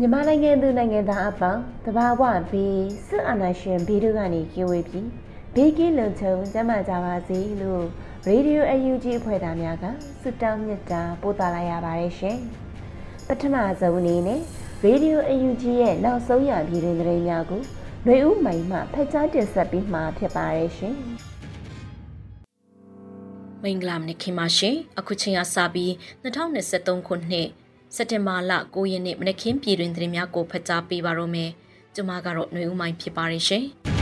[0.00, 2.78] မြန်မာနိုင်ငံသူနိုင်ငံသားအပေါင်းတဘာဝဘေး
[3.08, 5.08] စစ်အာဏာရှင်ဘေးတို့ကနေကင်းဝေးပြီး
[5.54, 7.84] ဘေးကင်းလုံခြုံကျန်းမာကြပါစေလို့
[8.28, 9.84] Radio UNG အဖွဲ့သားများက
[10.20, 12.38] ဆုတောင်းမြတ်တာပို့သလာရပါတယ်ရှင်။
[13.28, 14.40] ပထမဆုံးအနေနဲ့
[14.86, 17.62] Radio UNG ရဲ့နောက်ဆုံးရပြည်တွင်သတင်းများကို
[18.04, 20.94] ຫນွေဦးမိုင်မှဖတ်ကြားတင်ဆက်ပေးမှာဖြစ်ပါတယ်ရှင်။
[23.62, 25.90] မင်္ဂလာမနက်ခင်းပါရှင်အခုချိန်ကစပြီး
[26.22, 27.48] 2023ခုနှစ်
[27.95, 31.51] စက်တင်ဘာလ9ရက်နေ့မနက်ခင်းပြည်တွင်သတင်းများကိုဖတ်ကြားပေးပါရမယ်။
[31.95, 33.65] ကျွန်မကတော့ຫນွေဦးမိုင်းဖြစ်ပါတယ်ရှင်။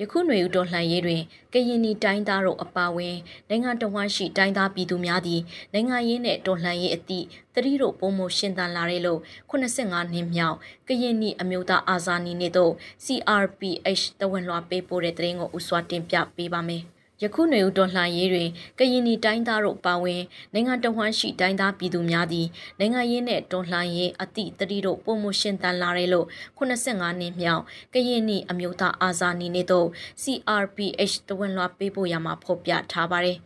[0.00, 3.16] ယခုຫນွေဦးတော်လှန်ရေးတွင်ကရင်နီတိုင်းသားတို့အပါအဝင်
[3.48, 5.40] နိုင်ငံတော်ဝမ်းရှိတိုင်းသားပြည်သူများသည်
[5.72, 9.20] နိုင်ငံရေးနှင့်တော်လှန်ရေးအသည့်တတိတို့ပုံမရှင်သန်လာတဲ့လို့
[9.50, 10.56] 85နှစ်မြောက်
[10.88, 12.72] ကရင်နီအမျိုးသားအာဇာနည်နေ့တို့
[13.04, 16.84] CRPH တဝန်လွှာပေးပို့တဲ့သတင်းကိုဥစွာတင်ပြပေးပါမယ်။
[17.23, 20.21] ယခုနေဦးတော်လှန်ရေးတွင်ကရင်နီတိုင်းသားတို့ပါဝင်
[20.53, 22.47] နိုင်ငံတော်ဝမ်းရှိတိုင်းသားပြည်သူများသည်
[22.79, 26.27] နိုင်ငံရေးနှင့်တော်လှန်ရေးအသည့်တတိတို့ပုံမရှင်တန်လာရဲလို့
[26.57, 29.87] 85နှစ်မြောက်ကရင်နီအမျိုးသားအာဇာနည်နေ့သို့
[30.23, 33.37] CRPH တဝန်လွှာပေးပို့ရမှာဖော်ပြထားပါတယ်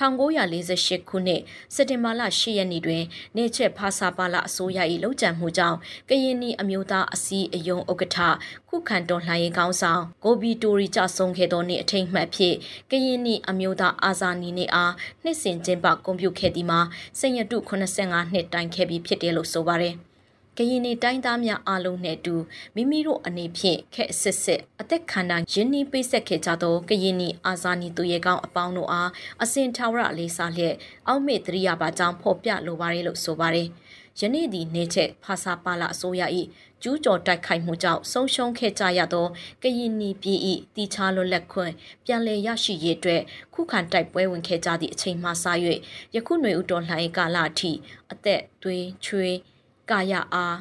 [0.00, 1.40] 1948ခုနှစ်
[1.74, 3.02] စက်တင်ဘာလ10ရက်နေ့တွင်
[3.36, 5.78] နေချက်ဖာစာပါလာအစိုးရ၏လုံခြံမှုကြောင့်
[6.08, 8.18] ကရင်နီအမျိုးသားအစည်းအယုံဥက္ကဋ္ဌ
[8.68, 12.56] ခုခံတော်လှန်ရေးကောင်းဆောင်ကိုဘီတိုရီကြဆုံးခဲ့သောနေ့အထိမ်းအမှတ်ဖြင့်
[12.90, 16.80] ကရင်နီအမျိုးသားအာဇာနည်နေ့အားနှစ်စဉ်ကျင်းပကွန်ပျူခဲ့သည်မှာ
[17.20, 19.96] စင်ရတု85နှစ်တိုင်ခဲ့ပြီးဖြစ်တယ်လို့ဆိုပါတယ်။
[20.56, 22.36] ကရင်နေတိုင်းသားများအားလုံးနဲ့အတူ
[22.74, 29.10] မိမိတို့အနေဖြင့်ခက်အစစ်စစ်အသက်ခန္ဓာရင်းနှီးပိတ်ဆက်ခဲ့ကြသောကရင်နီအာဇာနည်သူရဲကောင်းအပေါင်းတို့အား
[29.42, 30.74] အစဉ်ထာဝရလေးစားလျက်
[31.08, 33.68] အောက်မေ့တရိယာပါကြောင့်ဖော်ပြလိုပါတယ်လို့ဆိုပါတယ်။
[34.20, 36.22] ယနေ့ဒီနေချက်ဖာစာပါလာအစိုးရ၏
[36.82, 39.26] ကျူးကျော်တိုက်ခိုက်မှုကြောင့်ဆုံးရှုံးခဲ့ကြရသော
[39.62, 40.38] ကရင်နီပြည်၏
[40.76, 41.72] တီချာလွတ်လပ်ခွင့်
[42.04, 43.22] ပြန်လည်ရရှိရေးအတွက်
[43.54, 45.44] ခုခံတိုက်ပွဲဝင်ခဲ့ကြသည့်အချိန်မှစ၍
[46.14, 47.72] ယခုຫນွေဥတော်လှန်ရေးကာလအထိ
[48.12, 49.36] အသက်သွေးချွေး
[49.90, 50.56] ကာယအား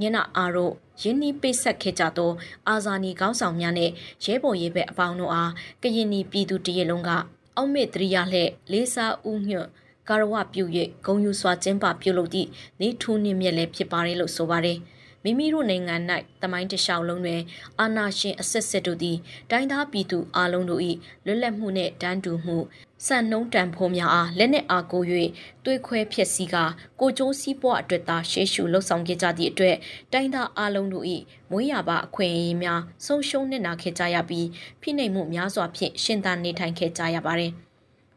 [0.00, 2.32] ညနာအားတို့ရင်းနှီးပိတ်ဆက်ခဲ့ကြသော
[2.68, 3.90] အာဇာနည်ကောင်းဆောင်များနဲ့
[4.24, 5.52] ရဲဘော်ရဲဘက်အပေါင်းတို့အား
[5.82, 7.10] ကရင်နီပြည်သူတရေလုံးက
[7.56, 9.68] အောက်မေ့တရိယာလှဲ့လေးစားဦးညွတ်
[10.08, 10.64] ကာရဝပြု၍
[11.04, 12.48] ဂုံယူစွာကျင်းပပြုလုပ်သည့်
[12.80, 14.78] နေထူးနှင့်မြက်လည်းဖြစ်ပါတယ်လို့ဆိုပါတယ်
[15.24, 15.96] မိမိတို့နိုင်ငံ၌
[16.42, 17.40] တမိုင်းတလျှောက်လုံးတွင်
[17.80, 19.16] အာဏာရှင်အဆက်ဆက်တို့သည်
[19.50, 20.82] တိုင်းသားပြည်သူအလုံးတို့၏
[21.26, 22.58] လွတ်လပ်မှုနှင့်တန်းတူမှု
[23.06, 25.02] စံနှုံးတန်ဖိုးများအားလက်နက်အားကို၍
[25.64, 26.56] တွေးခွဲဖြစ်စည်းက
[27.00, 29.76] ကိုကျိုးစည်းပွားအတွက်သာရှေးရှုလှုပ်ဆောင်ခဲ့ကြသည့်အတွက်
[30.12, 31.06] တိုင်းသားအလုံးတို့၏
[31.50, 34.46] မွေးရပါအခွင့်အရေးများဆုံးရှုံးနေနာခဲ့ကြရပြီး
[34.80, 37.54] ဖိနှိပ်မှုများစွာဖြင့်ရှင်သန်နေထိုင်ခဲ့ကြရပါတယ်။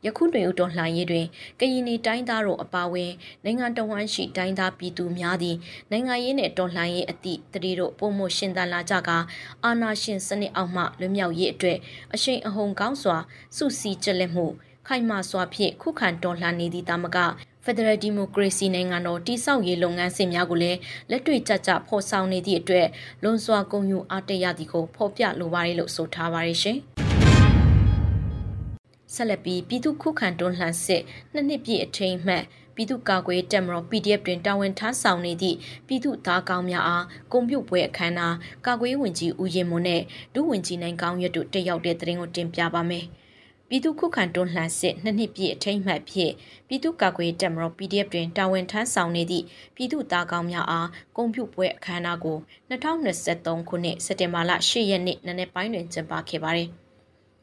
[0.05, 1.25] ယခုတွင်ဥတော်လှန်ရေးတွင်
[1.59, 3.11] ကရင်နီတိုင်းသားတို့အပါအဝင်
[3.43, 5.55] နိုင်ငံတော်ဝန်ရှိတိုင်းသားပြည်သူများသည်
[5.91, 9.09] နိုင်ငံရေးနှင့်တော်လှန်ရေးအသည့်တတိတို့ပုံမှုရှင်သန်လာကြက
[9.63, 11.77] အာဏာရှင်စနစ်အောက်မှလွတ်မြောက်ရေးအတွက်
[12.13, 13.17] အရှိန်အဟုန်ကောင်းစွာ
[13.57, 14.45] စုစည်းကြလက်မှု
[14.87, 17.17] ခိုင်မာစွာဖြင့်ခုခံတော်လှန်နေသည့်တာမက
[17.63, 20.79] ဖက်ဒရယ်ဒီမိုကရေစီနိုင်ငံတော်တည်ဆောက်ရေးလုပ်ငန်းစဉ်များကိုလည်း
[21.09, 22.87] လက်တွေ့ကျကျဖော်ဆောင်နေသည့်အတွက်
[23.23, 26.79] လွန်စွာဂုဏ်ယူအားတရသည်ကိုဖော်ပြလိုပါတယ်လို့ဆိုထားပါတယ်ရှင်။
[29.13, 31.03] ဆက်လက်ပြီးပြည်သူခုခံတွန်းလှန်စစ်
[31.33, 32.43] နှစ်နှစ်ပြည့်အထိမ်းအမှတ်
[32.75, 35.57] ပြည်သူ့ကာကွယ်တပ်မတော် PDF တွင်တာဝန်ထမ်းဆောင်နေသည့်
[35.87, 38.35] ပြည်သူ့သားကောင်းများအားကွန်ပျူပွဲအခမ်းအနား
[38.65, 40.01] ကာကွယ်ဝင်ကြီးဦးရင်မွန်းနဲ့
[40.33, 43.05] ဒုဝန်ကြီးနိုင်ကောင်းရွတ်တို့တက်ရောက်တဲ့တဲ့ရင်ကိုတင်ပြပါမယ်။
[43.67, 46.33] ပြည်သူ့ခုခံတွန်းလှန်စစ်နှစ်နှစ်ပြည့်အထိမ်းအမှတ်ဖြင့်
[46.67, 49.45] ပြည်သူ့ကာကွယ်တပ်မတော် PDF တွင်တာဝန်ထမ်းဆောင်နေသည့်
[49.75, 52.37] ပြည်သူ့သားကောင်းများအားကွန်ပျူပွဲအခမ်းအနားကို
[52.69, 56.71] 2023ခုနှစ်စက်တင်ဘာလ10ရက်နေ့နနက်ပိုင်းတွင်ကျင်းပခဲ့ပါတယ်။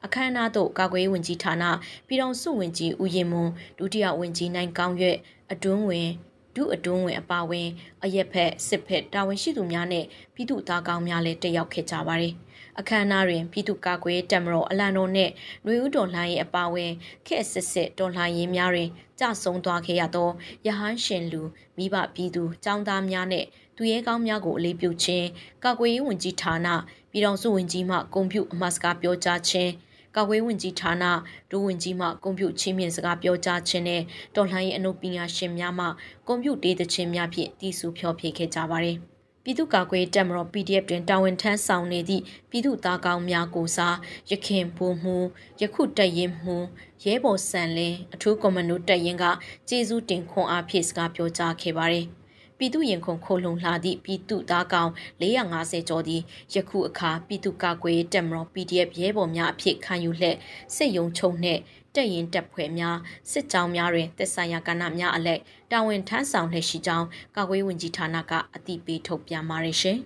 [0.05, 1.63] အခမ်းအနားသို့ကာကွယ်ရေးဝန်ကြီးဌာန
[2.07, 5.17] ပြည်ထောင်စုဝန်ကြီးဦးရင်မွန်ဒုတိယဝန်ကြီးနိုင်ကောင်းရွက်
[5.51, 6.09] အတွင်းဝင်
[6.55, 7.67] ဒုအတွင်းဝင်အပါဝင်
[8.03, 12.33] အရက်ဖက်စစ်ဖက်တာဝန်ရှိသူများနဲ့ပြည်သူ့သားကောင်းများလည်းတက်ရောက်ခဲ့ကြပါတယ်
[12.79, 15.31] အခမ်းအနားတွင်ပြည်သူ့ကာကွယ်တပ်မတော်အလံတော်နှင့်
[15.63, 16.91] ຫນွေဦးတော်လှန်ရေးအပါအဝင်
[17.27, 18.89] ခက်စစ်စစ်တော်လှန်ရေးများတွင်
[19.19, 20.29] ကြဆုံးသွားခဲ့ရသော
[20.67, 21.41] ရဟန်းရှင်လူ
[21.77, 23.47] မိဘပြည်သူចောင်းသားများနှင့်
[23.77, 25.27] သူရဲကောင်းများကိုအလေးပြုခြင်း
[25.63, 26.67] ကာကွယ်ရေးဝန်ကြီးဌာန
[27.11, 29.71] ပြည်ထောင်စုဝန်ကြီးမှဂုဏ်ပြုအမှားစကားပြောကြားခြင်း
[30.18, 31.04] ကာကွယ်ဝင်ကြီးဌာန
[31.50, 34.02] ဒုဝန်ကြီးမှကွန်ပျူချင်းမြင့်စကားပြောကြားခြင်းနဲ့
[34.34, 35.86] တော်လှန်ရေးအနုပညာရှင်များမှ
[36.26, 38.96] ကွန်ပျူတေးသချင်းများဖြင့်တည်ဆူဖျော်ဖြေခဲ့ကြပါတယ်။
[39.44, 43.96] ပြည်သူ့ကာကွယ်တပ်မတော် PDF တွင်တာဝန်ထမ်းဆောင်နေသည့်ပြည်သူ့သားကောင်းများကိုစား
[44.30, 45.16] ရခင်ဘိုးမှု
[45.60, 46.56] ယခုတက်ရင်မှု
[47.04, 49.24] ရဲဘော်ဆန်လင်းအထူးကွန်မန်ဒိုတက်ရင်က
[49.68, 52.06] ကျေးဇူးတင်ခွန်အားဖြင့်စကားပြောကြားခဲ့ပါတယ်။
[52.58, 54.90] ပြည်သူရင်ခုန်ခိုလုံလာသည့်ပြည်သူသားကောင်
[55.20, 56.22] 450ကျော်သည်
[56.55, 60.37] ယခုအခါပြည်သူ့ကာကွယ်တပ်မတော် PDF ရဲဘော်များအဖြစ်ခံယူလက်
[60.75, 61.60] စစ်ယုံချုံနှင့်
[61.94, 62.96] တက်ရင်တပ်ဖွဲ့များ
[63.31, 65.40] စစ်ကြောင်းများတွင်သက်ဆိုင်ရာကဏ္ဍများအလက်
[65.72, 67.06] တာဝန်ထမ်းဆောင်လက်ရှိကြောင်း
[67.37, 69.99] ကာကွယ်ဝင်ကြီးဌာနကအသိပေးထုတ်ပြန်ပါရရှင်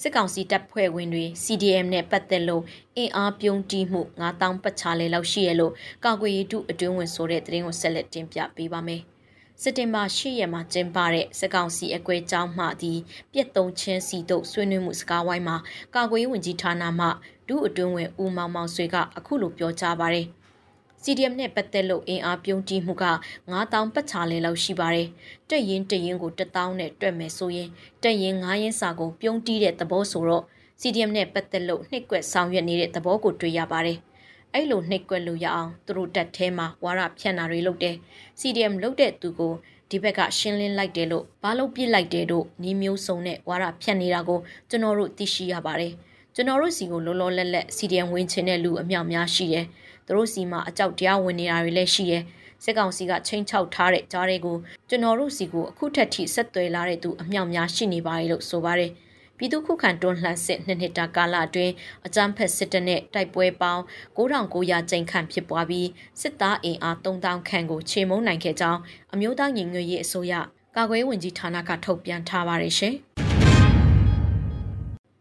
[0.00, 2.64] စစ်ကောင်စီတပ်ဖွဲ့ဝင်တွေ CDM နဲ့ပတ်သက်လို့
[2.96, 5.72] အင်အားပြုံးတီးမှု9000ပတ်ချာလဲလောက်ရှိရလို့
[6.04, 9.02] ကာကွယ်ရေးတုအတွင်းဝင်ဆိုတဲ့သတင်းကိုဆက်လက်တင်ပြပေးပါမယ်။
[9.62, 12.98] စက်တင်ဘာ10ရက်မှာကျင်းပတဲ့စကောင်စီအကွဲကြောင်းမှသည်
[13.32, 15.56] ပြက်သုံးချင်းစီတို့ဆွေးနွေးမှုစကားဝိုင်းမှာ
[15.94, 17.06] ကာကွယ်ရေးဝန်ကြီးဌာနမှ
[17.48, 20.26] ဒုအတွင်းဝင်ဦးမောင်မောင်ဆွေကအခုလိုပြောကြားပါတယ်။
[21.02, 23.06] CDM နဲ့ပတ်သက်လို့အင်အားပြုံးတီးမှုက
[23.50, 25.08] 9000ပတ်ချာလဲလောက်ရှိပါတယ်။
[25.50, 27.68] တက်ရင်တရင်ကို1000နဲ့တွက်မယ်ဆိုရင်
[28.02, 30.44] တက်ရင်9ရင်းစာကိုပြုံးတီးတဲ့သဘောဆိုတော့
[30.80, 33.98] CDM နဲ့ပတ်သက်လို့နှစ်ကွက်ဆောင်ရွက်နေတဲ့သဘောကိုတွေ့ရပါတယ်။
[34.54, 37.96] အဲ့လိုနှိပ်ကွက်လို့ရအောင်သူတို့တက်ထဲမှာဝါရဖြန့်တာတွေလုပ်တယ်
[38.40, 39.52] CDM လုပ်တဲ့သူကို
[39.90, 44.38] ဒီဘက်ကရှင်းလင်းလိုက်တယ်လို့ဘာလို့ပြစ်လိုက်တယ်တို့နီးမျိုးစုံနဲ့ဝါရဖြန့်နေတာကို
[44.70, 45.92] ကျွန်တော်တို့သိရှိရပါတယ်
[46.34, 49.66] ကျွန်တော်တို့စီကိုလောလောလတ်လတ် CDM ဝင်ချင်တဲ့လူအမြောက်များရှိတယ်
[50.06, 52.22] သူတို့စီမှာအကြောက်တရားဝင်နေတာတွေလည်းရှိတယ်
[52.64, 54.56] စစ်ကောင်စီကချိန်ချောက်ထားတဲ့ကြားတွေကို
[54.88, 58.92] ကျွန်တော်တို့စီကိုအခုထက်ထိဆက်သွယ်လာတဲ့သူအမြောက်များရှိနေပါလေလို့ဆိုပါတယ်။
[59.40, 61.72] ပြည်သူ့ခုခံတွန်းလှန်စစ်နှစ်နှစ်တာကာလအတွင်း
[62.06, 63.82] အကြမ်းဖက်စစ်တပ်နဲ့တိုက်ပွဲပေါင်း
[64.16, 65.88] 9900ကျိန်ခန့်ဖြစ်ပွားပြီး
[66.20, 68.80] စစ်သားအင်အား3000ခန့်ကိုခြေမုံနိုင်ခဲ့ကြောင်း
[69.12, 70.34] အမျိုးသားညီညွတ်ရေးအစိုးရ
[70.76, 72.94] ကာကွယ်ဝင်ကြီးဌာနကထုတ်ပြန်ထားပါတယ်ရှင်။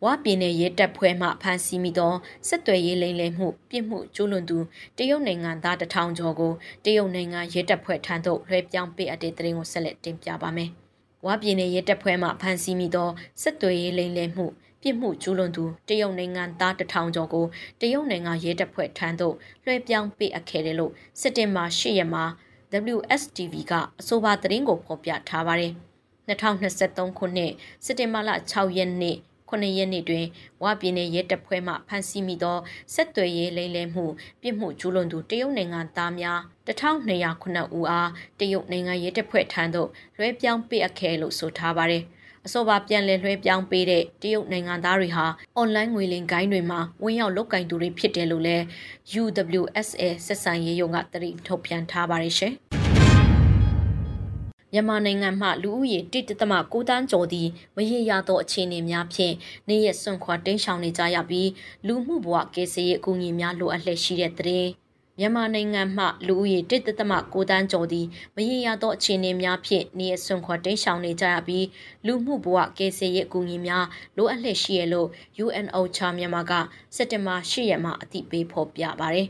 [0.03, 2.13] ဝါပြည်နယ်ရဲတပ်ဖွဲ့မှဖမ်းဆီးမိသော
[2.47, 4.57] စစ်သွေးရေးလိမ်လည်မှုပြစ်မှုကျူးလွန်သူ
[4.97, 6.53] တရုတ်နိုင်ငံသားတထောင်ကျော်ကို
[6.85, 10.71] တရုတ်နိုင်ငံရဲတပ်ဖွဲ့ထံသို့လွှဲပြောင်းပေးအပ်တဲ့တရင်ကိုဆက်လက်တင်ပြပါမယ်။
[11.25, 13.09] ဝါပြည်နယ်ရဲတပ်ဖွဲ့မှဖမ်းဆီးမိသော
[13.41, 14.45] စစ်သွေးရေးလိမ်လည်မှု
[14.81, 17.45] ပြစ်မှုကျူးလွန်သူတရုတ်နိုင်ငံသားတထောင်ကျော်ကို
[17.81, 19.35] တရုတ်နိုင်ငံရဲတပ်ဖွဲ့ထံသို့
[19.65, 22.23] လွှဲပြောင်းပေးအပ်ခဲ့တယ်လို့စစ်တင်ဘာ၈ရက်မှာ
[22.95, 25.73] WSTV ကအဆိုပါသတင်းကိုဖော်ပြထားပါတယ်။
[26.29, 27.51] 2023ခုနှစ်
[27.85, 29.17] စစ်တင်ဘာလ6ရက်နေ့
[29.49, 30.25] 9ရက်နေ့တွင်
[30.63, 32.57] ဝပြည်နယ်ရဲတပ်ဖွဲ့မှဖမ်းဆီးမိသော
[32.93, 34.05] ဆက်သွယ်ရေးလိမ်လည်မှု
[34.41, 38.09] ပြစ်မှုကျူးလွန်သူတရုတ်နိုင်ငံသားများ1209ဦးအား
[38.39, 42.03] တရုတ်နိုင်ငံရဲတပ်ဖွဲ့ထံသို့လွှဲပြောင်းပေးအပ်ခဲ့လို့ဆိုထားပါတယ်။
[42.45, 45.25] အဆိုပါပြန်လည်လွှဲပြောင်းပေးတဲ့တရုတ်နိုင်ငံသားတွေဟာ
[45.55, 48.63] အွန်လိုင်းငွေလိမ်ဂိုင်းတွေမှာဝင်ရောက်လုတ်ကင်သူတွေဖြစ်တယ်လို့လည်း
[49.21, 52.55] UWSA ဆက်ဆံရေးယုံကတရိထုတ်ပြန်ထားပါတယ်ရှင်။
[54.73, 59.33] မြန်မာနိုင်ငံမှလူဦးရေ1.9တန်းကျော်သည့်မရေရာသောအခြေအနေများဖြင့်
[59.69, 61.49] နေရစွန့်ခွာတိမ်းရှောင်နေကြရပြီး
[61.87, 64.67] လူမှုဘဝကယ်ဆယ်ရေးအကူအညီများလိုအပ်လျက်ရှိတဲ့တဲ့
[65.19, 71.65] မြန်မာနိုင်ငံမှလူဦးရေ1.9တန်းကျော်သည့်မရေရာသောအခြေအနေများဖြင့်နေရစွန့်ခွာတိမ်းရှောင်နေကြရပြီး
[72.05, 73.85] လူမှုဘဝကယ်ဆယ်ရေးအကူအညီများ
[74.17, 75.07] လိုအပ်လျက်ရှိရလို့
[75.45, 76.53] UNOCHA မြန်မာက
[76.95, 79.27] စက်တင်ဘာ10ရက်မှာအသိပေးဖော်ပြပါတယ်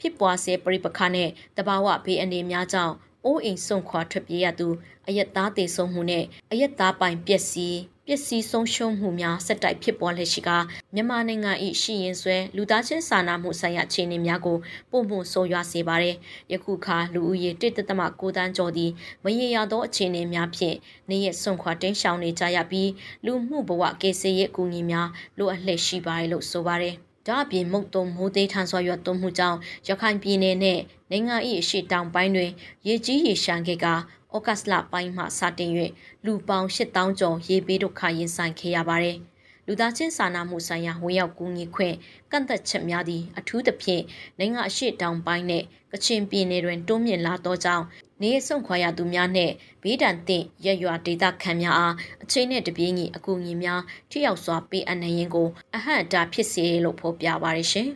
[0.00, 4.68] ဖြစ်ပွားစေပြိပခါနဲ့တဘာဝဘေးအနေများကြောင့် အိုးအိမ်ဆုံးခွာထွက်ပြေးရသူ
[5.08, 10.50] အယက်သားတေဆုံးမှုနဲ့အယက်သားပိုင်ပျက်စီးပျက်စီးဆုံးရှုံးမှုများဆက်တိုက်ဖြစ်ပေါ်လက်ရှိက
[10.94, 14.58] မြန်မာနိုင်ငံ၏ရှိရင်ဆွဲလူသားချင်းစာနာမှုဆိုင်ရာအခြေအနေများကို
[14.90, 16.16] ပုံမှုဆိုးရွားစေပါတယ်။
[16.52, 18.90] ယခုခါလူဦးရေ1.9တန်းကျော်သည်
[19.24, 20.76] မရေရာသောအခြေအနေများဖြင့်
[21.10, 22.90] နေရဆွန့်ခွာတင်းရှောင်နေကြရပြီး
[23.24, 25.08] လူမှုဘဝကေစေရဲ့အကူအညီများ
[25.38, 26.96] လိုအပ်လှရှိပါတယ်လို့ဆိုပါတယ်။
[27.26, 29.58] ဒါအပြင်မုတ်တုံမိုးသေးထန်စွာရွတ်သွန်းမှုကြောင့်
[29.88, 32.50] ရခိုင်ပြည်နယ်နဲ့နိုင်ငံ၏အရှိတောင်ပိုင်းတွင်
[32.86, 33.86] ရေကြီးရေရှမ်းခဲ့က
[34.34, 35.70] ဩဂတ်လပိုင်းမှစတင်၍
[36.24, 39.18] လူပေါင်း8000ကျော်ရေဘေးဒုက္ခရင်ဆိုင်ခဲ့ရပါတယ်။
[39.72, 41.96] လူသားချင်းစာနာမှုဆိုင်ရာဝင်ရောက်ကူညီခွင့်
[42.30, 44.02] ကန့်သက်ချက်များသည့်အထူးသဖြင့်
[44.38, 47.84] နိုင်ငံအရှိတောင်ပိုင်းနှင့်ကချင်ပြည်နယ်တွင်တွန်းမြင့်လာသောကြောင့်
[48.22, 57.88] နေဆုံခွာရသူများနှင့်ဘေးဒဏ်သင့်ရရွာဒေသခံများအားအချိန်နဲ့တပြေးညီအကူအညီများထိရောက်စွာပေးအပ်နိုင်ရင်ကိုအဟန့်အတားဖြစ်စေလို့ဖော်ပြပါရရှင်။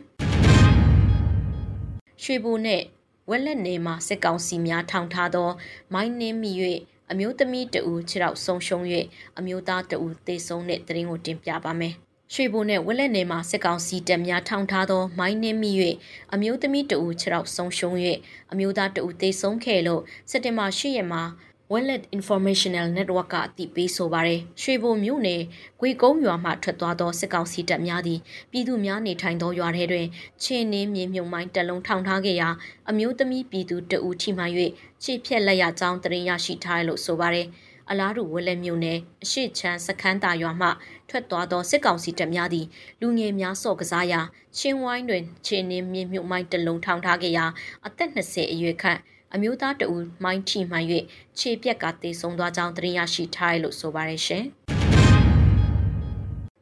[2.23, 2.81] ရွှေဘူနဲ့
[3.29, 5.49] ဝက်လက်နယ်မှာစစ်ကောင်စီများထောင်ထားသော
[5.93, 6.51] မိုင်းနှင်းမိ၍
[7.11, 8.83] အမျိုးသမီးတဦးခြေထောက်ဆုံးရှုံး၍
[9.39, 11.93] အမျိုးသားတဦးသေဆုံးတဲ့တရင်ကိုတင်ပြပါမယ်။
[12.33, 15.71] ရွှေဘိုနဲ့ဝက်လက်နယ်မှာစစ်ကောင်စီတပ်များထောင်ထားသောမိုင်းနှင်းမိ၍
[16.33, 17.95] အမျိုးသမီးတဦးခြေထောက်ဆုံးရှုံး၍
[18.51, 21.23] အမျိုးသားတဦးသေဆုံးခဲ့လို့စက်တင်ဘာ၈ရက်မှာ
[21.71, 25.41] Wallet Informational Network ကအသိပေးဆိုပါတယ်။ရွှေဘုံမြို့နယ်
[25.79, 28.19] ဂွေကုန်းရွာမှထွက်သွားသောစစ်ကောင်စီတပ်များသည်
[28.51, 30.05] ပြည်သူများနေထိုင်သောရွာထဲတွင်
[30.43, 32.49] ချင်းနှင်းမြေမြုံမိုင်းတလုံးထောင်ထားခဲ့ရာ
[32.89, 34.51] အမျိုးသမီးပြည်သူတအူထိမှန်၍
[35.03, 37.47] ခြေဖြက်လက်ရကြောင်းတရင်ရရှိထားတယ်လို့ဆိုပါတယ်။
[37.89, 40.69] အလားတူဝက်လက်မြို့နယ်အရှိချမ်းစခန်းတာရွာမှ
[41.09, 42.65] ထွက်သွားသောစစ်ကောင်စီတပ်များသည်
[43.01, 44.21] လူငယ်များစော့ကစားရာ
[44.57, 47.45] ချင်းဝိုင်းတွင်ချင်းနှင်းမြေမြုံမိုင်းတလုံးထောင်ထားခဲ့ရာ
[47.85, 48.99] အသက်20အရွယ်ခန့်
[49.35, 50.85] အမျိုးသားတအူမိုင်းထိမှန်၍
[51.39, 54.45] ခြေပြက်ကတေဆုံးသွားကြောင်းသတင်းရရှိထားတယ်လို့ဆိုပါတယ်ရှင်။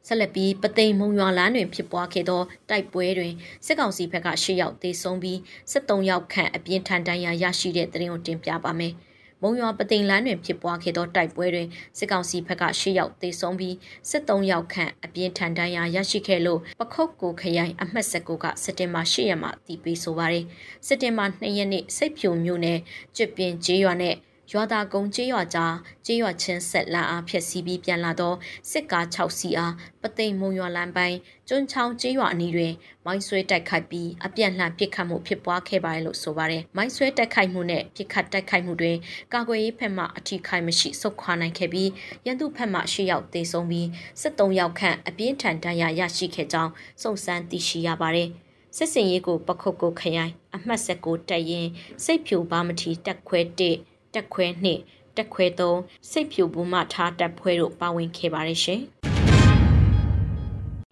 [0.06, 3.32] ဆက်လက်ပြီးပသိမ်မုံရွာလမ်းတွင်ဖြစ်ပွားခဲ့သောတိုက်ပွဲတွင်
[3.66, 5.38] စစ်ကောင်စီဘက်က၈ယောက်သေဆုံးပြီး
[5.72, 8.94] 73ယောက်ခန့်အပြင်းထန်ဒဏ်ရာရရှိတဲ့သတင်းကိုတင်ပြပါမယ်။
[9.46, 13.74] မုံရွာပသိမ်လန်းတွင်ဖြစ်ပွားခဲ့သောတိုက်ပွဲတွင်စစ်ကောင်စီဘက်က၈ယောက်သေဆုံးပြီး
[14.10, 20.44] 73ယောက်ခန့်အပြင်းထန်ဒဏ်ရာရရှိခဲ့လို့ပခုတ်ကိုခရိုင်အမှတ်၁၉ကစက်တင်ဘာ၈ရက်မှာတည်ပြီးဆိုပါတယ်
[20.86, 22.78] စက်တင်ဘာ၂ရက်နေ့စိတ်ဖြူမြို့နယ်
[23.16, 24.14] ကျွတ်ပင်ကျေးရွာနဲ့
[24.52, 25.74] ရွာသားကုန်းကျေးရွာကြား
[26.06, 28.34] ကျေးရွာချင်းဆက်လမ်းအားဖြက်စီးပြီးပြန်လာသော
[28.70, 32.72] စစ်ကား6စီးအားပသိမ်မုံရွာလမ်းပိုင်းကျွန်းချောင်းကျေးရွာအနီးတွင်
[33.04, 38.96] မိုင်းဆွဲတိုက်ခိုက်ပြီးအပြန်လှန်ပစ်ခတ်မှုဖြစ်ပွားခဲ့ပါတယ်လို့ဆိုပါတယ်။မိုင်းဆွဲတိုက်ခိုက်မှုနဲ့ပစ်ခတ်တိုက်ခိုက်မှုတွင်
[39.32, 41.90] ကာကွယ်ရေးဘက်မှအထိခိုက်မရှိဆုတ်ခွာနိုင်ခဲ့ပြီး
[42.26, 43.86] ရန်သူဘက်မှ၈ယောက်သေဆုံးပြီး
[44.20, 46.72] 73ယောက်ခန့်အပြင်းထန်ဒဏ်ရာရရှိခဲ့ကြောင်း
[47.02, 48.30] စုံစမ်းသိရှိရပါတယ်။
[48.76, 51.68] စစ်စင်ရေးကိုပခုတ်ကိုခရိုင်အမှတ်၁၉တက်ရင်
[52.04, 58.82] စိတ်ဖြူဘာမထီတက်ခွဲ1 တက်ခွဲ2တက်ခွဲ3စိတ်ဖြူဘူးမထားတက်ဖွဲတို့ပါဝင်ခဲ့ပါတယ်ရှင်။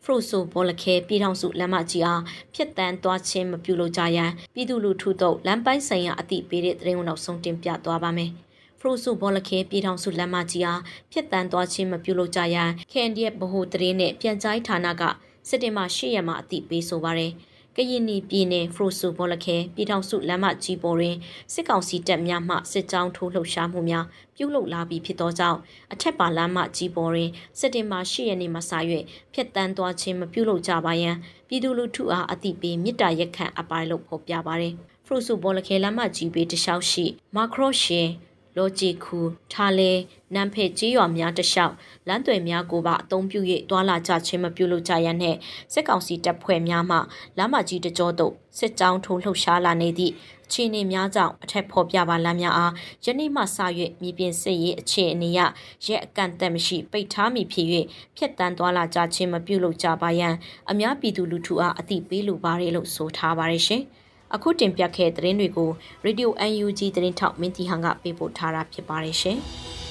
[0.05, 2.23] ဖရိုဆိုဘောလခဲပြည်ထောင်စုလမ်းမကြီးအား
[2.55, 8.31] ဖျက်တမ်းသွားခြင်းမပြုလုပ်ကြရန်ပြည်သူလူထုတို့လမ်းပိုင်းဆိုင်ရာအသိပေးတဲ့သတင်းကိုနောက်ဆုံးတင်ပြသွားပါမယ်။
[8.81, 10.81] ဖရိုဆိုဘောလခဲပြည်ထောင်စုလမ်းမကြီးအား
[11.13, 15.03] ဖျက်တမ်းသွားခြင်းမပြုလုပ်ကြရန် KNDF ဗဟိုသတင်းနဲ့ပြန်ကြားဌာနက
[15.49, 17.33] စစ်တင်မှာ၈ရက်မှာအသိပေးဆိုပါရယ်။
[17.77, 21.17] ကရင်နီပြည်နယ်ဖရိုဆူဘောလခဲပြည်ထောင်စုလမ်းမကြီးပေါ်တွင်
[21.53, 24.05] စစ်ကောင်စီတပ်များမှစစ်ကြောင်းထိုးလှုပ်ရှားမှုများ
[24.37, 25.59] ပြုလုပ်လာပြီးဖြစ်သောကြောင့်
[25.93, 28.73] အထက်ပါလမ်းမကြီးပေါ်တွင်စက်တင်ဘာ10ရက်နေ့မှစ၍
[29.33, 31.17] ဖျက်တမ်းသွားခြင်းမပြုလုပ်ကြပါရန်
[31.49, 34.75] ပြည်သူလူထုအားအသိပေးမြစ်တာရက်ခံအပိုင်းလို့ဖော်ပြပါရယ်
[35.07, 37.05] ဖရိုဆူဘောလခဲလမ်းမကြီးပေတလျှောက်ရှိ
[37.37, 38.09] မာခရော့ရှင်
[38.57, 39.19] လော်ဂျီခူ
[39.53, 39.93] ထားလဲ
[40.35, 41.75] နမ်ဖဲကြီးရွာများတလျှောက်
[42.09, 45.39] လမ်းသွယ်များကိုပါအုံပြု၍တွာလာကြခြင်းမပြုလုပ်ကြရန်နှင့်
[45.73, 46.99] စစ်ကောင်စီတပ်ဖွဲ့များမှ
[47.39, 50.13] လမ်းမကြီးတကြောသို့စစ်ကြောင်းထိုးလှုပ်ရှားလာနေသည့်
[50.47, 52.73] အခြေအနေများကြောင့်အထက်ဖော်ပြပါလမ်းများအား
[53.05, 53.59] ယနေ့မှစ၍
[54.03, 55.41] မြေပြင်စစ်ရေးအခြေအနေရ
[55.87, 57.67] ရဲအကန့်အသတ်မရှိပိတ်ထားမည်ဖြစ်၍
[58.17, 60.35] ဖျက်တမ်းသွားလာကြခြင်းမပြုလုပ်ကြပါရန်
[60.71, 63.83] အများပြည်သူလူထုအားအသိပေးလိုပါတယ်လို့ဆိုထားပါတယ်ရှင်။
[64.35, 65.71] အခုတင်ပြခဲ့တဲ့သတင်းတွေကို
[66.07, 66.29] Radio
[66.63, 69.41] UNG သတင်းထောက်မင်းတီဟန်ကပေးပို့ထားတာဖြစ်ပါတယ်ရှင်။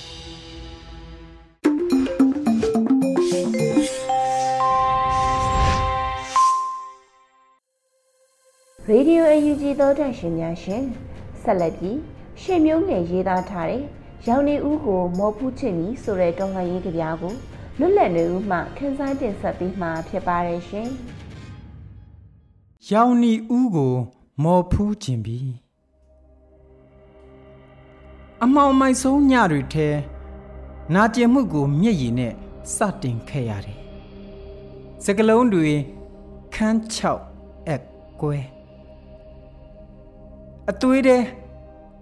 [8.90, 10.84] Radio UNG သောတရှင်များရှင်
[11.42, 12.00] ဆက်လက်ပြီး
[12.42, 13.84] ရှေ့မျိုးငယ်ရေးသားထားတဲ့
[14.28, 17.34] ရောင်နေဦးကိုမော်ဖူးချင်ပြီဆိုတဲ့တော်လှန်ရေးကြပြားကို
[17.80, 20.88] လွတ်လပ်နေဦးမှခန်းစားတင်ဆက်ပေးမှာဖြစ်ပါတယ်ရှင်။
[22.92, 23.94] ရောင်နေဦးကို
[24.44, 25.40] မော်ဖူးခြင်းပြီ
[28.44, 29.90] အမောင်မိုက်ဆုံးညတွေထဲ
[30.96, 32.34] နာကျင်မှုကိုမျက်ရည်နဲ့
[32.76, 33.80] စတင်ခဲ့ရတယ်
[35.04, 35.70] စကလုံးတွေ
[36.56, 37.84] ခန်း6အက်
[38.24, 38.38] ကွဲ
[40.72, 41.24] အသွေးတဲ့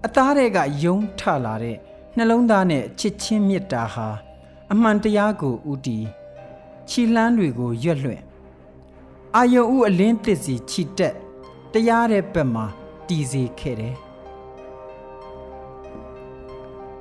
[0.06, 1.78] အသားတွေကယုံထလာတဲ့
[2.16, 4.08] နှလုံးသားနဲ့ချစ်ချင်းမေတ္တာဟာ
[4.72, 6.00] အမှန်တရားကိုဥတီ
[6.90, 8.24] ခြိလှမ်းတွေကိုရွက်လွှင့်
[9.36, 11.16] အာယုံဥအလင်းတစ်စီခြိတက်
[11.74, 12.66] တရားတဲ့ဘက်မှာ
[13.08, 13.96] တည်စေခဲ့တယ်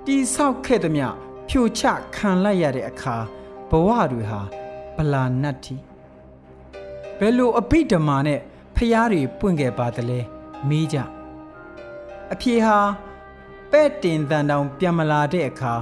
[0.05, 1.05] တီဆောက်ခဲ့သည်မြ
[1.49, 1.83] ဖြိုချ
[2.15, 3.17] ခံလိုက်ရတဲ့အခါ
[3.71, 4.41] ဘဝတွေဟာ
[4.97, 5.77] ဗလာနတ်တီ
[7.19, 8.41] ဘယ်လိုအဘိဓမ္မာနဲ့
[8.77, 10.21] ဖျားတွေပွင့်ခဲ့ပါသလဲ
[10.71, 10.99] မေးကြ
[12.33, 12.79] အဖြေဟာ
[13.71, 15.75] ပဲ့တင်တန်တောင်ပြန်မလာတဲ့အခါ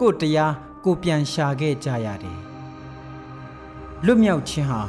[0.00, 2.38] ကိုတရားကိုပြန်ရှာခဲ့ကြရတယ်
[4.04, 4.80] လွတ်မြောက်ခြင်းဟာ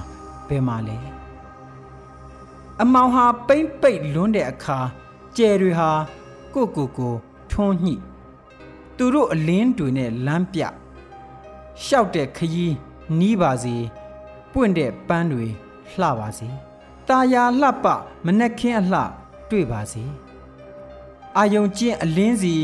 [0.48, 0.98] ဘယ်မှာလဲ
[2.82, 4.80] အမောင်ဟာပိမ့်ပိတ်လွန်းတဲ့အခါ
[5.38, 5.92] ကျယ်တွေဟာ
[6.54, 7.13] ကိုကိုကို
[7.51, 7.96] ထွန်းညှိ
[8.98, 10.62] သူတို့အလင်းတွေနဲ့လမ်းပြ
[11.84, 12.75] ရှောက်တဲ့ခရီး
[13.20, 13.75] နီးပါစေ
[14.51, 15.46] ပွင့်တဲ့ပန်းတွေ
[16.00, 16.50] လှပါစေ
[17.08, 17.86] ตาယာလှပ
[18.25, 19.01] မနှက်ခင်းအလှ
[19.50, 20.04] တွေ့ပါစေ
[21.38, 22.56] အာယုံကျင့်အလင်းစီ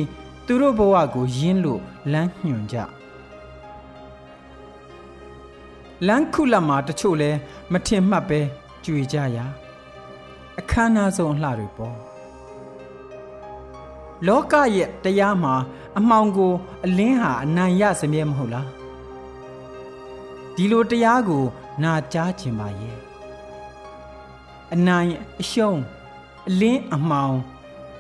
[0.46, 1.82] သူတို့ဘဝကိုယင်းလို့
[2.12, 2.78] လမ်းညွှန်ကြ
[6.08, 7.32] လမ်းခုလမှာတချို့လဲ
[7.72, 8.40] မထင်မှတ်ပဲ
[8.86, 9.46] ကြွေကြရာ
[10.60, 11.96] အခမ်းအနားဆုံးအလှတွေပေါ့
[14.28, 15.54] လောကရဲ့တရားမှာ
[15.98, 16.54] အမှောင်ကို
[16.86, 18.70] အလင်းဟာအနိုင်ရစမြဲမဟုတ်လား
[20.56, 21.44] ဒီလိုတရားကို
[21.84, 22.98] နာကြားခြင်းပါရဲ့
[24.74, 25.80] အနိုင်အရှုံး
[26.50, 27.36] အလင်းအမှောင်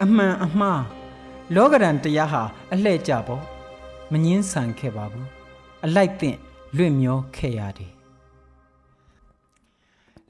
[0.04, 0.84] အမှန်အမှား
[1.56, 3.44] လောကရန်တရားဟာအလှဲ့ကြပေါ့
[4.12, 5.28] မငင်းဆန်ခဲ့ပါဘူး
[5.86, 6.38] အလိုက်သင့်
[6.78, 7.94] လွင့်မျောခဲ့ရတယ်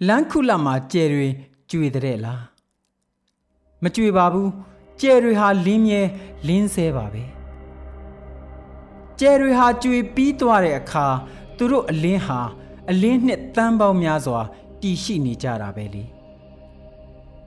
[0.07, 1.27] လမ်းခုလမှာကျယ်တွေ
[1.69, 2.43] ကျွေတဲ့လား
[3.83, 4.49] မကျွေပါဘူး
[5.01, 6.01] ကျယ်တွေဟာလင်းမြဲ
[6.47, 7.23] လင်းဆဲပါပဲ
[9.19, 11.05] ကျယ်တွေဟာကျွေပြီးသွားတဲ့အခါ
[11.57, 12.39] သူတို့အလင်းဟာ
[12.89, 14.41] အလင်းနှစ်တန်းပေါင်းများစွာ
[14.81, 16.03] တည်ရှိနေကြတာပဲလေ။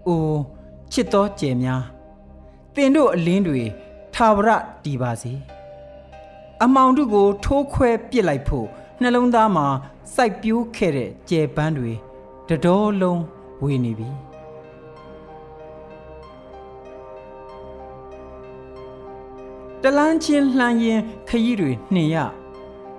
[0.06, 0.40] အိုး
[0.92, 1.82] ချစ်တော်ကျယ်များ
[2.78, 3.62] တင်တို့အလင်းတွေ
[4.14, 4.48] ထာဝရ
[4.84, 5.34] တည်ပါစေ။
[6.64, 8.66] အမောင်တို့ကိုထိုးခွဲပစ်လိုက်ဖို့
[9.00, 9.66] နှလုံးသားမှာ
[10.14, 11.92] စိုက်ပျိုးခဲ့တဲ့ကျယ်ပန်းတွေ
[12.48, 13.22] တတော်လုံး
[13.62, 14.08] ဝေနေပြီ
[19.82, 22.16] တလန်းချင်းလှမ်းရင်ခရီးတွေနှင်ရ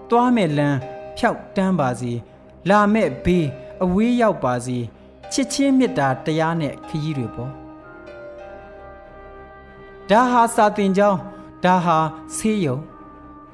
[0.09, 0.77] သွားမဲ့လမ်း
[1.17, 2.12] ဖြောက်တန်းပါစီ
[2.69, 3.45] လာမဲ့ဘေး
[3.83, 4.77] အဝေးရောက်ပါစီ
[5.31, 7.68] ချစ်ချင်းမေတ္တာတရားနဲ့ခရီးတွေပေါ့
[10.09, 11.19] ဒါဟာစာတင်ကြောင်း
[11.63, 11.97] ဒါဟာ
[12.35, 12.77] ဆေးရုံ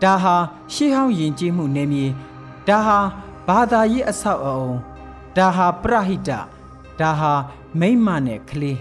[0.04, 0.36] ဒါဟာ
[0.74, 2.06] ရှေးဟောင်းယဉ်ကျေးမှုနယ်မြေ
[2.68, 3.00] ဒါဟာ
[3.48, 4.72] ဘာသာရေးအဆောက်အအုံ
[5.38, 6.30] ဒါဟာပရဟိတ
[7.00, 7.34] ဒါဟာ
[7.80, 8.80] မိမ့်မနဲ့ကလေး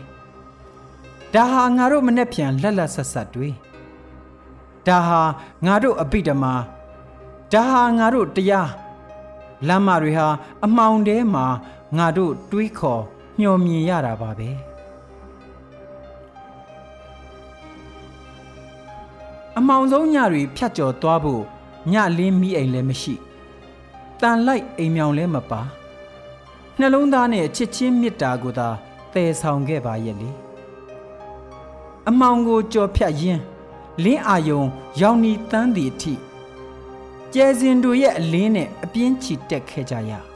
[1.34, 3.50] ဒါဟာငါတို့မနဲ့ပြန်လက်လက်ဆက်ဆက်တွေ
[4.86, 5.22] ဒါဟာ
[5.66, 6.54] ငါတို့အပိဓမ္မာ
[7.52, 8.70] ဒါဟာငါတို့တရား
[9.68, 10.28] လမ်းမတွေဟာ
[10.64, 11.46] အမှောင်ထဲမှာ
[11.98, 13.02] ငါတို့တွေးခေါ်
[13.38, 14.50] မျှော်မြင်ရတာပါပဲ
[19.58, 21.42] အမှောင်ဆုံးညတွေဖြတ်ကျော်သွားဖို့
[21.92, 23.14] ညလင်းမိအိမ်လည်းမရှိ
[24.20, 25.60] တန်လိုက်အိမ်မြောင်လည်းမပါ
[26.78, 28.68] နှလုံးသားနဲ့ချစ်ချင်းမေတ္တာကိုသာ
[29.12, 30.30] တည်ဆောင်ခဲ့ပါရဲ့လေ
[32.08, 33.42] အမောင်ကိုကြော်ဖြတ်ရင်း
[34.04, 34.62] လင်းအာယုံ
[35.00, 36.14] ရောင်နီတန်းသည့်အထိ
[37.32, 40.12] ကျဲစင်တို့ရဲ့အလင်းနဲ့အပြင်းချီတက်ခဲ့ကြရ။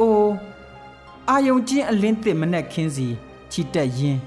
[0.00, 0.32] အိုး
[1.28, 3.08] အာယုံချင်းအလင်းတစ်မနဲ့ခင်းစီ
[3.52, 4.20] ချီတက်ရင်း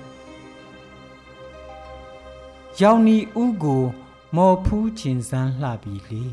[2.83, 3.83] ရောင်နီဥကို
[4.35, 6.21] မော်ဖူးခြင်းစမ်းလှပြီလေ။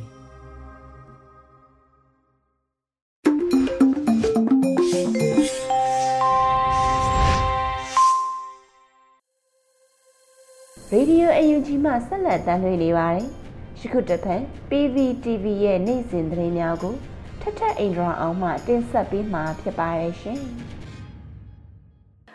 [10.93, 13.27] Radio UNG မှဆက်လက်တမ်းလွှင့်နေပါတယ်။
[13.79, 16.95] ရှိခုတစ်ဖက် PVTV ရဲ့နေ့စဉ်သတင်းများကို
[17.41, 20.41] ထထအင်ဒရာအောင်မှတင်ဆက်ပေးမှာဖြစ်ပါရဲ့ရှင်။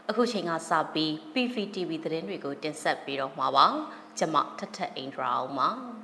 [0.09, 3.67] အခုချိန်ကစပြီး PVTV သတင်းတွေကိုတင်ဆက်ပေးတော့မှာပါ။
[4.17, 5.69] ကျွန်မထထအင်ဒရာအောင်ပါ။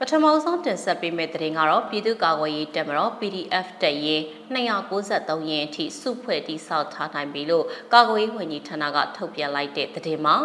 [0.00, 10.36] ပထမဆုံးတင်ဆက်ပေးမယ့်သတင်းကတော့ပြည်သူ့ကာကွယ်ရေးတပ်မတော် PDF တပ်ရင်း293ရင်းအထိစုဖွဲ့တည်ဆောက်ထားနိုင်ပြီလို့ကာကွယ်ရေးဝန်ကြီးဌာနကထုတ်ပြန်လိုက်တဲ့သတင်းမှာ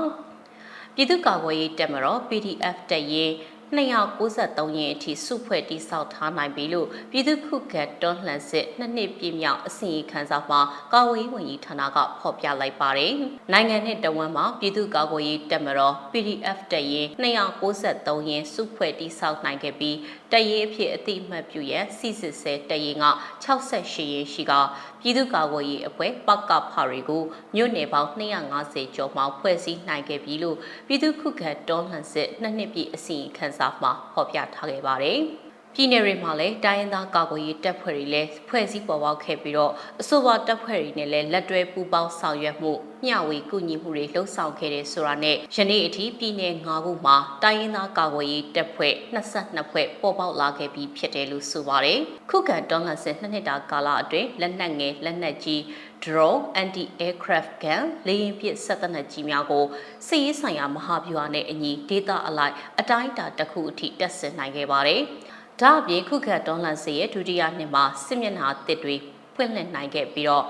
[0.95, 3.33] ပြည်သူ့ကာကွယ်ရေးတပ်မတော် PDF တပ်ရင်း
[3.77, 10.59] 293ရင်အထိစုဖွဲ့တိစောက်ထားနိုင်ပြီလို့ပြည်သူ့ခုခံတွန်းလှန်စစ်နှစ်နှစ်ပြည့်မြောက်အစီရင်ခံစာမှာ
[10.93, 13.13] ကာကွယ်ရေးဝန်ကြီးဌာနကဖော်ပြလိုက်ပါတယ်။
[13.51, 19.97] နိုင်ငံနဲ့တဝန်းမှာပြည်သူ့ကာကွယ်ရေးတပ်မတော် PDF တပ်ရင်း293ရင်စုဖွဲ့တိစောက်နိုင်ခဲ့ပြီး
[20.31, 23.05] တပ်ရင်းအဖြစ်အတိအမှတ်ပြုရန်စီစစ်ဆဲတပ်ရင်းက
[23.43, 24.53] 68ရင်ရှိက
[25.01, 27.23] ပြည်သူ့ကာကွယ်ရေးအဖွဲ့ပကဖတွေကို
[27.55, 28.09] မြို့နယ်ပေါင်း
[28.53, 30.57] 250ကျော်မှဖွဲ့စည်းနိုင်ခဲ့ပြီလို့
[30.87, 35.19] ပြည်သူ့ခုခံတွန်းလှန်စစ်နှစ်နှစ်ပြည့်အစီရင်ခံစာမှာဖော်ပြထားခဲ့ပါတယ်။
[35.75, 39.71] ပြည်နယ်တွေမှာလည်းတိုင်းရင်းသားကာကွယ်ရေးတပ်ဖွဲ့တွေလည်းဖွဲ့စည်းပေါ်ပေါက်ခဲ့ပြီးတော့
[40.01, 42.71] အဆိုပါတပ်ဖွဲ့တွေနဲ့လည်းလက်တွဲပူးပေါင်းဆောင်ရွက်မှု
[43.05, 51.99] မျှဝေကူညီမှုတွေလှုပ်ဆောင်ခဲ့တဲ့ဆိုတာနဲ့ယနေ့အထိပြည်နယ်၅ခုမှာတိုင်းရင်းသားကာကွယ်ရေးတပ်ဖွဲ့22ဖွဲ့ပေါ်ပေါက်လာခဲ့ပြီးဖြစ်တယ်လို့ဆိုပါတယ်။
[52.29, 55.61] ခုခံတွန်းလှန်စစ်နှစ်နှစ်တာကာလအတွင်းလက်နက်ငယ်လက်နက်ကြီး
[56.03, 59.65] drone anti aircraft gun လေယာဉ်ပစ်စက်တနက်ကြီးများကို
[60.07, 65.01] စစ်ရေးဆိုင်ရာမဟာဗျူဟာနဲ့အညီဒေသအလိုက်အတိုင်းအတာတစ်ခုအထိတက်ဆင်နိုင်ခဲ့ပါတယ်။
[65.61, 68.95] ဒါအပြင်ခုခံတွန်းလှန်စစ်ရဲ့ဒုတိယနှစ်မှာစစ်မျက်နှာတစ်တွေ
[69.35, 70.45] ဖွင့်လှစ်နိုင်ခဲ့ပြီးတော့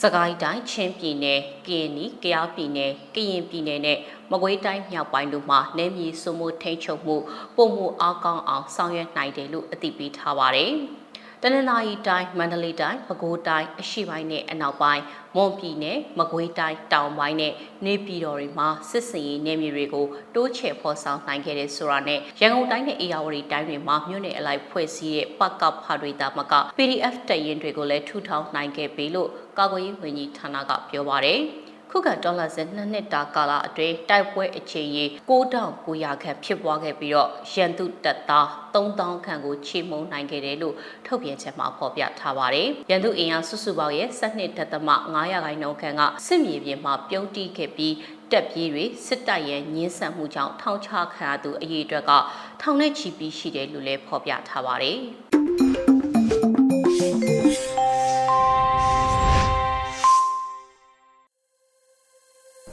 [0.00, 3.98] စကိုင်းတိုင်းချင်းပြည်နယ်၊ကရင်နီ၊ကယားပြည်နယ်၊ကရင်ပြည်နယ်နဲ့
[4.30, 7.16] မကွေးတိုင်းမြောက်ပိုင်းတို့မှာနယ်မြေစုမှုထိန်းချုပ်မှု
[7.56, 10.72] ပုံမှုအားကောင်းအောင်ဆောင်ရွက်နိုင်တယ်လို့အသိပေးထားပါတယ်။
[11.44, 15.02] တနင်္သာရီတိုင်းမန္တလေးတိုင်းပဲခူးတိုင်းအရှေ့ပိုင်းနဲ့အနောက်ပိုင်း
[15.36, 17.52] မွန်ပြည်နယ်မကွေးတိုင်းတောင်ပိုင်းနဲ့
[17.86, 31.42] နေပြည်တော်တွေမှာစစ်စင်ရေးနေမြေတွေကိုတိုးချဲ့ဖော်ဆောင်နိုင်ခဲ့တဲ့ဆိုတာနဲ့ရန်ကုန်တိုင်းနဲ့အေရဝတီတိုင်းတွေမှာမြို့နယ်အလိုက်ဖွဲ့စည်းတဲ့ပကဖာတွေတာမက PDF တရင်တွေကိုလည်းထူထောင်နိုင်ခဲ့ပြီလို့ကာကွယ်ရေးဝန်ကြီးဌာနကပြောပါရယ်။
[31.92, 40.74] ခုခံဒေါ်လာစနှစ်နှစ်တာကာလအတွင်းတိုက်ပွဲအခြေရေး6900ခန့်ဖြစ်ပွားခဲ့ပြီးတော့ရန်သူတပ်သား3000ခန့်ကိုချေမှုန်းနိုင်ခဲ့တယ်လို့
[41.06, 47.94] ထုတ်ပြန်ချက်မှာဖော်ပြထားပါတယ်။ရန်သူအင်အားစုစုပေါင်းရဲ့12ဒသမ900ခိုင်နှုန်းခန့်ကစစ်မြေပြင်မှာပြုံးတီးခဲ့ပြီး
[48.32, 52.12] တက်ပြေးတွေစစ်တပ်ရဲ့ညှင်းဆန်မှုကြောင့်ထောင်ချခံရသူအရေးအတွက်က
[52.60, 55.00] ထောင်နဲ့ချီပြီးရှိတယ်လို့လည်းဖော်ပြထားပါတယ်။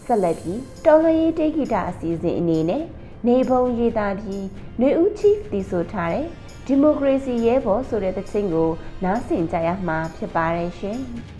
[0.08, 2.84] ဆက်လက်ပြီးတော်လှန်ရေးတိတ်ခိတာအစီအစဉ်အနေနဲ့
[3.28, 4.46] နေပုံရေးသားပြီး
[4.78, 6.28] ຫນွေဦး chief တည်ဆိုထားတဲ့
[6.66, 8.70] ဒီမိုကရေစီရဲဘော်ဆိုတဲ့သချင်းကို
[9.04, 11.00] နားဆင်ကြရမှာဖြစ်ပါတယ်ရှင်။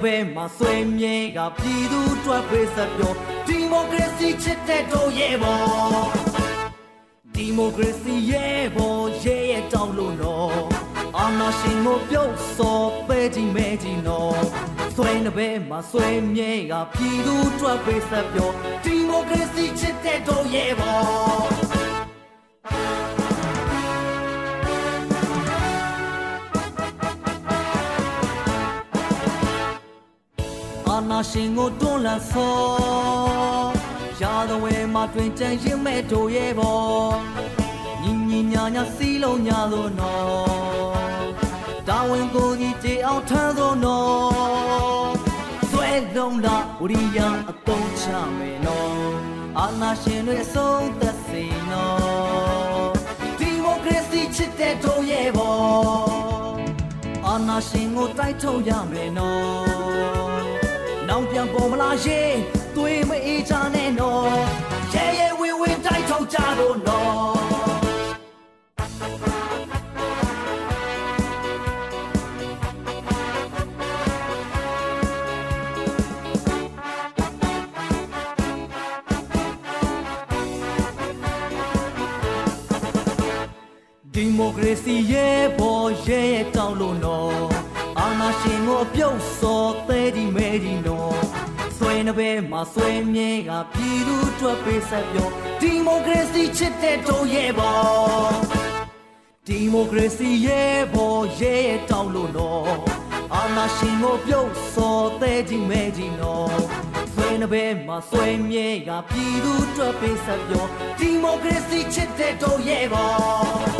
[0.00, 3.12] ဆွဲနှပဲမှာဆွဲမြဲကပြည်သူတွက်ပေးစပြော
[3.46, 5.60] ဒီမိုကရေစီချစ်တဲ့တို့ရဲ့ဘော
[7.34, 10.60] ဒီမိုကရေစီရဲ့ဘောရဲ့ရဲ့တောင်းလုံးတော့
[11.18, 14.42] အာနာရှင်ကိုပြုတ်စော်ပဲကြီးမဲကြီးနော်
[14.96, 18.50] ဆွဲနှပဲမှာဆွဲမြဲကပြည်သူတွက်ပေးစပြော
[18.84, 21.69] ဒီမိုကရေစီချစ်တဲ့တို့ရဲ့ဘော
[31.28, 32.54] ရှင်ကိုတွန်းလှန်ဆော
[34.20, 36.78] ရာသဝဲမှာတွင်ကြံရင်မဲ့တို့ရဲ့ဘော
[38.02, 41.28] ညီညီညာညာစီလုံးညာလို့နော်
[41.88, 45.14] တာဝန်ကိုကြီးကြည်အောင်ထမ်းသောနော်
[45.70, 47.18] ဆွဲလုံးလာဝရိယ
[47.50, 48.06] အကုန်ချ
[48.38, 49.02] မယ်နော်
[49.58, 52.90] အာနာရှင်တွေအဆုံးသက်စေနော်
[53.38, 55.56] ဒီမိုကရေစီချစ်တဲ့တို့ရဲ့ဘော
[57.26, 59.69] အာနာရှင်ကိုတိုက်ထုတ်ရမယ်နော်
[61.20, 62.34] နောင်ပြန်ပေါ်မလာရင်
[62.76, 64.38] သွေးမအေးချနဲ့နော်
[64.92, 67.32] ရဲရဲဝင်းဝင်းတိုက်ထုတ်ကြတော့နော်
[84.14, 87.60] ဒီမိုကရေစီရဲ့ဘောရဲ့တောင်းလို့နော်
[88.20, 89.79] နာရှင်ကိုပြုတ်စော်သေး
[90.16, 91.20] ဒီမဲဒီနော်
[91.76, 95.28] ဆွဲနှပဲမှာဆွဲမြဲကပြည်သူအတွက်ပေးဆက်ပြော
[95.60, 97.78] ဒီမိုကရေစီချစ်တဲ့တို့ရဲ့ဘော
[99.46, 102.74] ဒီမိုကရေစီရဲ့ဘောရဲ့တောင်းလို့နော်
[103.34, 106.58] အာနာရှင်ကိုပြုတ်စော်သေးဒီမဲဒီနော်
[107.14, 110.66] ဆွဲနှပဲမှာဆွဲမြဲကပြည်သူအတွက်ပေးဆက်ပြော
[110.98, 113.79] ဒီမိုကရေစီချစ်တဲ့တို့ရဲ့ဘော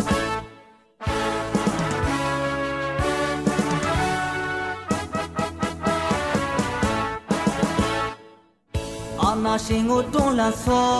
[9.45, 10.91] နာရှင်ကိုတွန်းလှန်စော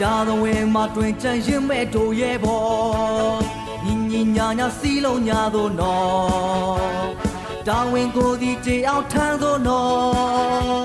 [0.00, 2.64] ရာသဝဲမှာတွင်ကြံရင်မဲ့တို့ရဲ့ဘော
[3.84, 7.06] ညီညီညာညာစီးလုံးညာသို့နော်
[7.66, 10.84] တာဝန်ကိုဒီတေအောင်ထမ်းသို့နော်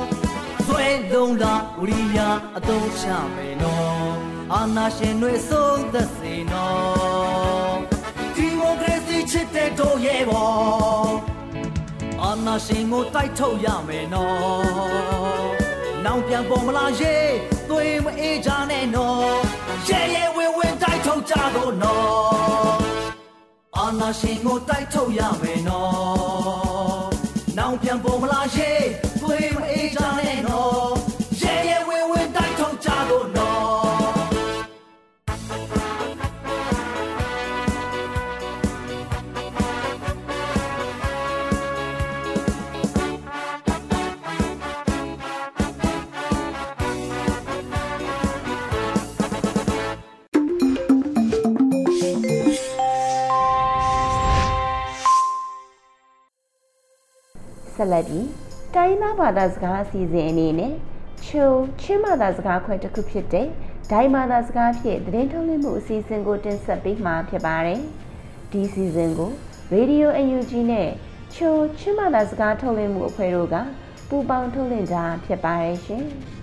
[0.66, 2.20] ဆွဲလုံးလာဝရိယ
[2.58, 4.12] အသုံးချမယ်နော်
[4.54, 7.76] အာနာရှင်တွေဆုံးသက်စေနော်
[8.36, 10.52] ဒီမိုကရေစီချစ်တဲ့တို့ရဲ့ဘော
[12.22, 15.61] အာနာရှင်ကိုတိုက်ထုတ်ရမယ်နော်
[16.06, 17.16] နောင်ပြန်ပေါ်မလာရေ
[17.70, 19.40] သွေးမအေးကြနဲ့နော်
[19.88, 22.80] ရဲရဲဝင်းဝင်းတိုက်ထုတ်ကြတော့နော်
[23.78, 27.10] အာနာရှင်ကိုတိုက်ထုတ်ရမယ်နော်
[27.58, 28.72] နောင်ပြန်ပေါ်မလာရေ
[57.92, 58.28] လက်ပြီး
[58.76, 60.74] တိုင်းမဘာသာစကားအစီအစဉ်အနေနဲ့
[61.26, 61.52] ချို
[61.82, 63.48] ချင်းဘာသာစကားခွဲတစ်ခုဖြစ်တဲ့
[63.92, 67.82] ဒိုင်ဘာသာစကားဖြင့်သတင်းထုတ်လွှင့်မှုအစီအစဉ်ကိုတင်ဆက်ပေးမှာဖြစ်ပါတယ်။
[68.52, 69.32] ဒီစီစဉ်ကို
[69.74, 70.90] Radio UNG နဲ့
[71.36, 73.56] ချိုချင်းဘာသာစကားထုတ်လွှင့်မှုအဖွဲ့တို့က
[74.10, 76.06] ပူးပေါင်းထုတ်လွှင့်တာဖြစ်ပါတယ်ရှင်။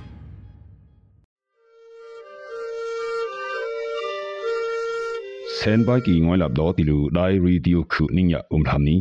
[5.58, 8.96] ဆန်ဘိုက်ကီငွိုင်းလပ်တော့တီလူဒိုင်ရီဒီယိုခုနင်းရအုံထမ်နီ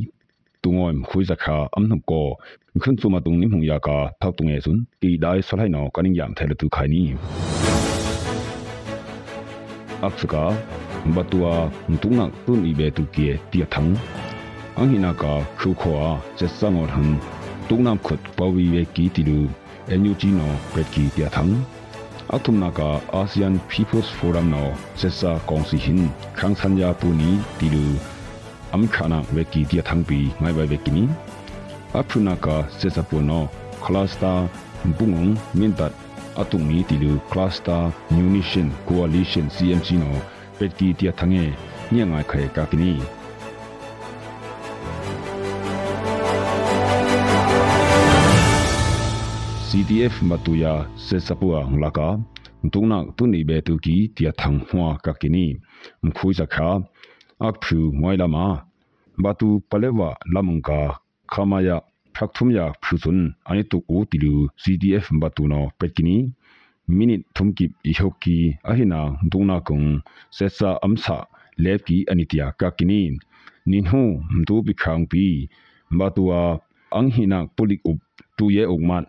[0.67, 2.23] ตุงอยมคุยสักขาอัมนุกก็
[2.83, 7.07] ขึ้นสุมาตุงนิมหงยากาทักตุงเอซุนกีได้สลายนอกันิยามเทลตุขายนี้
[10.05, 10.45] อักษกา
[11.15, 11.47] บัตัว
[12.03, 13.87] ตุงักตุนอีเบตุเกียเตียทัง
[14.79, 15.99] อังหินากาคูขวา
[16.37, 17.09] เจสังอหัน
[17.69, 19.41] ตุงนำขุดปวีเวกีติลู
[19.89, 21.49] เอ็นยูจีโนเปรกีเตียทัง
[22.35, 26.03] အထုမနာကာအာဆီယန် People's Forum နော်ဆက်စာကောင်စီဟင်
[26.39, 27.85] ခန်းစန်ယာပူနီတီလူ
[28.74, 31.04] am khana veki dia thangpi ngai bai veki ni
[32.00, 33.40] aphrunaka sesapono
[33.86, 34.38] cluster
[34.98, 35.94] bungong mintat
[36.42, 37.82] atungi tilu cluster
[38.14, 40.12] munition coalition cmc no
[40.60, 41.46] petki tia thange
[41.92, 42.92] nyanga khae ka kini
[49.68, 52.08] CDF matuya sesapua nglaka
[52.72, 55.46] tungna tuni be tu ki tia thang hwa ka kini
[56.04, 56.70] mkhui sakha
[57.40, 58.66] akphu ngoilama
[59.24, 61.00] batu palewa lamungka
[61.32, 61.78] khamaya
[62.16, 63.20] phakthumya phuzun
[63.50, 66.16] ani tu u tilu CDF batu no pekini
[66.88, 68.38] minute thumki ihoki
[68.70, 69.00] ahina
[69.32, 69.88] tungna kong
[70.38, 71.18] sesa amsa
[71.64, 73.02] lepki anitia ka kini
[73.70, 74.04] ninhu
[74.38, 75.50] mtu bikhang pi
[75.98, 76.60] batua
[76.98, 78.00] anghina pulik up
[78.38, 79.06] tu ye ugman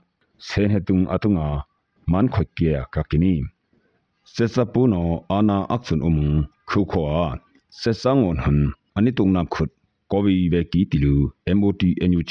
[0.47, 1.47] sen hetung atunga
[2.13, 3.35] man khokkia ka kini
[4.35, 6.21] sesa puno ana aksun um
[7.71, 8.59] khu khoa sesa ngon han
[8.95, 9.71] ani tungna khut
[10.09, 11.15] kobi ve ki tilu
[11.59, 12.31] MOT NUG